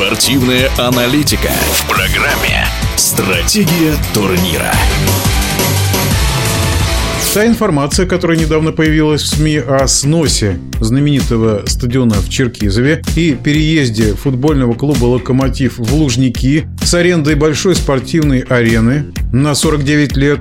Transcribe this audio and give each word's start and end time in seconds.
Спортивная 0.00 0.70
аналитика 0.78 1.50
в 1.72 1.86
программе 1.86 2.66
«Стратегия 2.96 3.94
турнира». 4.14 4.72
Та 7.34 7.46
информация, 7.46 8.06
которая 8.06 8.38
недавно 8.38 8.72
появилась 8.72 9.20
в 9.20 9.26
СМИ 9.26 9.58
о 9.58 9.86
сносе 9.86 10.58
знаменитого 10.80 11.64
стадиона 11.66 12.14
в 12.14 12.30
Черкизове 12.30 13.02
и 13.14 13.34
переезде 13.34 14.14
футбольного 14.14 14.72
клуба 14.72 15.04
«Локомотив» 15.04 15.76
в 15.76 15.94
Лужники 15.94 16.66
с 16.82 16.94
арендой 16.94 17.34
большой 17.34 17.76
спортивной 17.76 18.40
арены 18.40 19.12
на 19.34 19.54
49 19.54 20.16
лет 20.16 20.40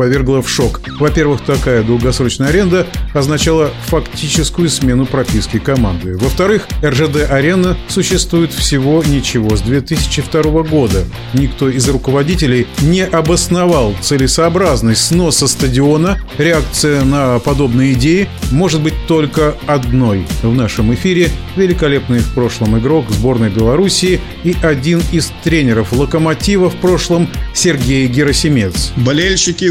повергла 0.00 0.40
в 0.40 0.48
шок. 0.48 0.80
Во-первых, 0.98 1.42
такая 1.42 1.82
долгосрочная 1.82 2.48
аренда 2.48 2.86
означала 3.12 3.70
фактическую 3.88 4.70
смену 4.70 5.04
прописки 5.04 5.58
команды. 5.58 6.16
Во-вторых, 6.16 6.66
РЖД-арена 6.82 7.76
существует 7.88 8.50
всего 8.50 9.04
ничего 9.06 9.54
с 9.54 9.60
2002 9.60 10.62
года. 10.62 11.04
Никто 11.34 11.68
из 11.68 11.86
руководителей 11.86 12.66
не 12.80 13.02
обосновал 13.04 13.94
целесообразность 14.00 15.04
сноса 15.04 15.46
стадиона. 15.46 16.18
Реакция 16.38 17.04
на 17.04 17.38
подобные 17.38 17.92
идеи 17.92 18.26
может 18.50 18.80
быть 18.80 18.94
только 19.06 19.54
одной. 19.66 20.26
В 20.42 20.54
нашем 20.54 20.94
эфире 20.94 21.28
великолепный 21.56 22.20
в 22.20 22.32
прошлом 22.32 22.78
игрок 22.78 23.04
сборной 23.10 23.50
Белоруссии 23.50 24.18
и 24.44 24.56
один 24.62 25.02
из 25.12 25.30
тренеров 25.44 25.92
«Локомотива» 25.92 26.70
в 26.70 26.76
прошлом 26.76 27.28
Сергей 27.52 28.06
Герасимец. 28.06 28.92
Болельщики 28.96 29.64
и 29.64 29.70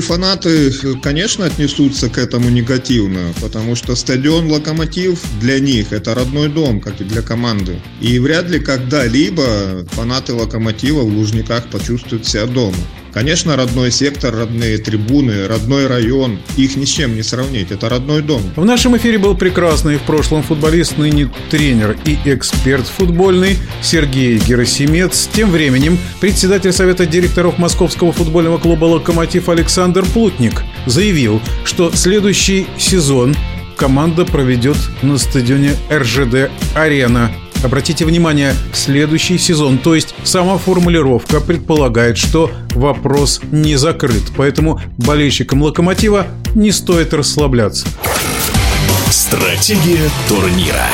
конечно, 1.02 1.46
отнесутся 1.46 2.09
к 2.09 2.18
этому 2.18 2.50
негативно, 2.50 3.34
потому 3.41 3.76
что 3.76 3.96
стадион 3.96 4.52
«Локомотив» 4.52 5.20
для 5.40 5.59
них 5.59 5.92
это 5.92 6.14
родной 6.14 6.50
дом, 6.50 6.82
как 6.82 7.02
и 7.02 7.04
для 7.04 7.22
команды. 7.22 7.80
И 8.02 8.20
вряд 8.20 8.50
ли 8.50 8.59
когда-либо 8.59 9.86
фанаты 9.92 10.34
«Локомотива» 10.34 11.02
в 11.02 11.14
Лужниках 11.14 11.66
почувствуют 11.70 12.28
себя 12.28 12.45
дома. 12.45 12.78
Конечно, 13.13 13.55
родной 13.55 13.91
сектор, 13.91 14.35
родные 14.35 14.77
трибуны, 14.77 15.47
родной 15.47 15.88
район. 15.88 16.39
Их 16.57 16.75
ни 16.75 16.85
с 16.85 16.89
чем 16.89 17.15
не 17.15 17.23
сравнить. 17.23 17.71
Это 17.71 17.89
родной 17.89 18.21
дом. 18.21 18.41
В 18.55 18.65
нашем 18.65 18.95
эфире 18.97 19.17
был 19.17 19.35
прекрасный 19.35 19.97
в 19.97 20.03
прошлом 20.03 20.43
футболист, 20.43 20.97
ныне 20.97 21.30
тренер 21.49 21.97
и 22.05 22.17
эксперт 22.25 22.87
футбольный 22.87 23.57
Сергей 23.81 24.37
Герасимец. 24.37 25.30
Тем 25.33 25.52
временем 25.52 25.97
председатель 26.19 26.71
Совета 26.71 27.05
директоров 27.05 27.57
Московского 27.57 28.11
футбольного 28.11 28.57
клуба 28.57 28.85
«Локомотив» 28.85 29.49
Александр 29.49 30.05
Плутник 30.05 30.63
заявил, 30.85 31.41
что 31.65 31.91
следующий 31.93 32.67
сезон 32.77 33.35
команда 33.75 34.25
проведет 34.25 34.77
на 35.02 35.17
стадионе 35.17 35.71
РЖД 35.91 36.52
«Арена». 36.75 37.31
Обратите 37.63 38.05
внимание, 38.05 38.55
следующий 38.73 39.38
сезон, 39.38 39.79
то 39.79 39.93
есть 39.93 40.15
сама 40.23 40.57
формулировка 40.57 41.41
предполагает, 41.41 42.17
что 42.17 42.49
вопрос 42.71 43.41
не 43.52 43.75
закрыт, 43.75 44.23
поэтому 44.38 44.79
болельщикам 44.97 45.61
«Локомотива» 45.61 46.27
не 46.55 46.71
стоит 46.71 47.13
расслабляться. 47.13 47.85
Стратегия 49.11 50.09
турнира. 50.30 50.87